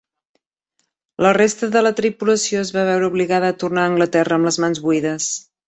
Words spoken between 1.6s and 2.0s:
de la